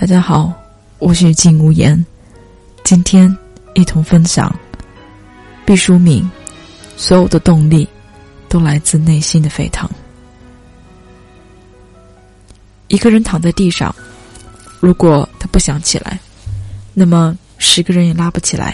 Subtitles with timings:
[0.00, 0.50] 大家好，
[0.98, 2.06] 我是静无言，
[2.84, 3.36] 今天
[3.74, 4.50] 一同分享
[5.66, 6.26] 毕淑敏。
[6.96, 7.86] 所有的动力
[8.48, 9.86] 都来自内心的沸腾。
[12.88, 13.94] 一个人躺在地上，
[14.80, 16.18] 如果他不想起来，
[16.94, 18.72] 那么十个人也拉不起来；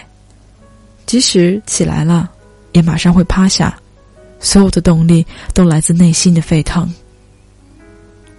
[1.07, 2.31] 即使起来了，
[2.71, 3.77] 也马上会趴下。
[4.39, 6.89] 所有的动力都来自内心的沸腾。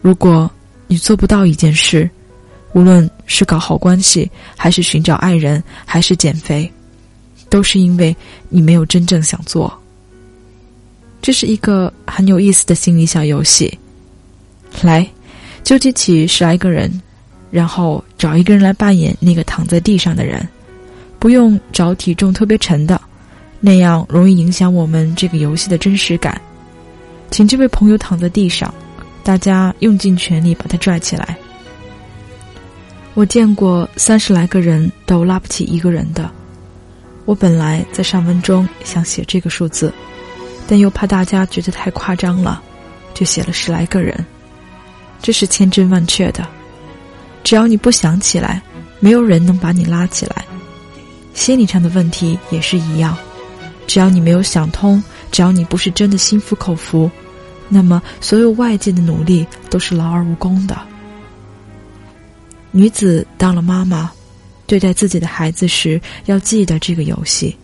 [0.02, 0.50] 如果
[0.88, 2.10] 你做不到一件事，
[2.78, 6.72] 无论是搞好关系，还是寻找爱人，还是减肥，
[7.50, 8.16] 都是因为
[8.50, 9.76] 你没有真正想做。
[11.20, 13.76] 这是一个很有意思的心理小游戏。
[14.84, 15.10] 来，
[15.64, 17.02] 纠集起十来个人，
[17.50, 20.48] 然后找一个人来扮演那个躺在地上的人，
[21.18, 23.02] 不用找体重特别沉的，
[23.60, 26.40] 那样容易影响我们这个游戏的真实感。
[27.32, 28.72] 请这位朋友躺在地上，
[29.24, 31.36] 大家用尽全力把他拽起来。
[33.18, 36.30] 我见过三十来个人都拉不起一个人的。
[37.26, 39.92] 我本来在上文中想写这个数字，
[40.68, 42.62] 但又怕大家觉得太夸张了，
[43.16, 44.24] 就写了十来个人。
[45.20, 46.48] 这是千真万确的。
[47.44, 48.62] 只要你不想起来，
[49.00, 50.46] 没有人能把你拉起来。
[51.34, 53.18] 心理上的问题也是一样。
[53.88, 57.10] 只要你没有想通，只要你不是真的心服口服，
[57.68, 60.78] 那么所有外界的努力都是劳而无功的。
[62.78, 64.12] 女子当了妈妈，
[64.68, 67.58] 对待自己的孩子时要记得这个游戏。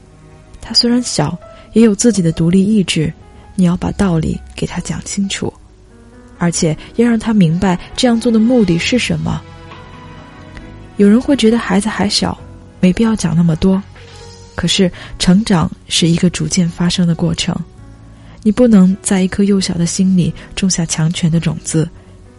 [0.60, 1.38] 他虽然小，
[1.74, 3.14] 也有自己的独立意志。
[3.54, 5.54] 你要把道理给他讲清楚，
[6.40, 9.40] 而且要让他明白这样做的目的是什么。
[10.98, 12.36] 有人会觉得孩子还小，
[12.80, 13.80] 没必要讲那么多。
[14.56, 17.56] 可是成长是一个逐渐发生的过程，
[18.42, 21.88] 你不能在一颗幼小的心里种下强权的种子，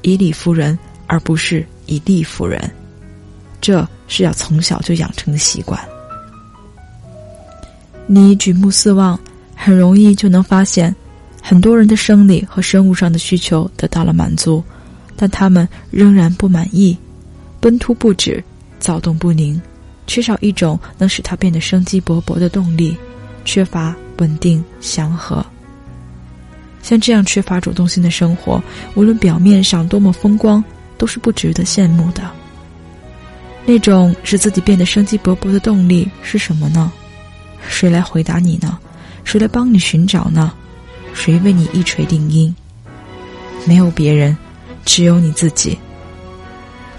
[0.02, 1.64] 以理服人，而不是。
[1.86, 2.70] 以利服人，
[3.60, 5.80] 这是要从小就养成的习惯。
[8.06, 9.18] 你举目四望，
[9.55, 10.94] 很容易就能发现，
[11.42, 14.62] 很多人的生理和生物上的需求得到了满足，
[15.17, 16.96] 但他们仍然不满意，
[17.61, 18.44] 奔突不止，
[18.78, 19.61] 躁动不宁，
[20.06, 22.94] 缺少一种能使他变得生机勃勃的动力，
[23.46, 25.44] 缺乏稳定祥和。
[26.83, 28.62] 像这样缺乏主动性的生活，
[28.94, 30.62] 无论表面上多么风光。
[30.96, 32.22] 都是不值得羡慕的。
[33.66, 36.92] 那种使自己变得生机勃勃的动力是什么呢？
[37.66, 38.78] 谁来回答你呢？
[39.24, 40.52] 谁来帮你寻找呢？
[41.14, 42.55] 谁为你一锤定音？
[43.66, 44.36] 没有别人，
[44.84, 45.78] 只有你自己。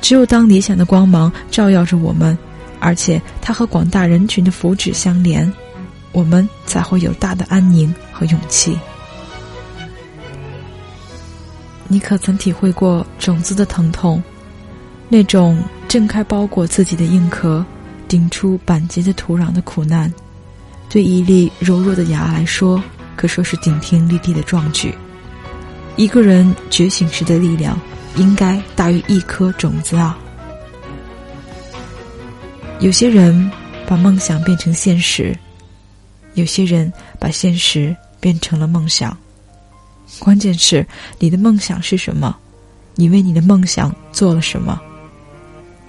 [0.01, 2.35] 只有当理想的光芒照耀着我们，
[2.79, 5.51] 而且它和广大人群的福祉相连，
[6.11, 8.77] 我们才会有大的安宁和勇气。
[11.87, 14.21] 你可曾体会过种子的疼痛？
[15.07, 17.63] 那种挣开包裹自己的硬壳，
[18.07, 20.11] 顶出板结的土壤的苦难，
[20.89, 22.81] 对一粒柔弱的芽来说，
[23.15, 24.93] 可说是顶天立地的壮举。
[25.95, 27.79] 一个人觉醒时的力量，
[28.15, 30.17] 应该大于一颗种子啊！
[32.79, 33.49] 有些人
[33.87, 35.37] 把梦想变成现实，
[36.33, 39.15] 有些人把现实变成了梦想。
[40.19, 40.85] 关键是
[41.19, 42.35] 你的梦想是什么？
[42.95, 44.79] 你为你的梦想做了什么？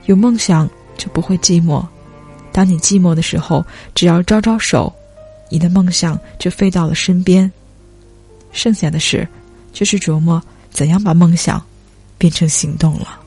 [0.06, 1.84] 有梦想就不会寂寞。
[2.52, 4.92] 当你寂寞的时候，只要招招手，
[5.50, 7.50] 你的梦想就飞到了身边。
[8.52, 9.28] 剩下的事，
[9.72, 11.62] 就是琢磨怎样把梦想
[12.16, 13.20] 变成行动了。